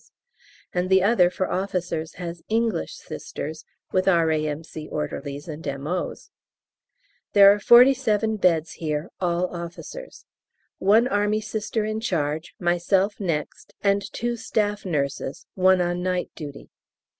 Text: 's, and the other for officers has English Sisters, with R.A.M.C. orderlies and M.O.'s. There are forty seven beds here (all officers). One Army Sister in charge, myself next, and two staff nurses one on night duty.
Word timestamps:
's, 0.03 0.09
and 0.73 0.89
the 0.89 1.03
other 1.03 1.29
for 1.29 1.51
officers 1.51 2.15
has 2.15 2.41
English 2.49 2.95
Sisters, 2.95 3.65
with 3.91 4.07
R.A.M.C. 4.07 4.87
orderlies 4.89 5.47
and 5.47 5.67
M.O.'s. 5.67 6.31
There 7.33 7.53
are 7.53 7.59
forty 7.59 7.93
seven 7.93 8.37
beds 8.37 8.71
here 8.71 9.11
(all 9.19 9.55
officers). 9.55 10.25
One 10.79 11.07
Army 11.07 11.39
Sister 11.39 11.85
in 11.85 11.99
charge, 11.99 12.55
myself 12.57 13.19
next, 13.19 13.75
and 13.83 14.01
two 14.11 14.35
staff 14.37 14.87
nurses 14.87 15.45
one 15.53 15.81
on 15.81 16.01
night 16.01 16.31
duty. 16.35 16.71